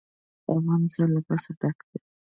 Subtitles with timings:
[0.53, 1.99] افغانستان له پسه ډک دی.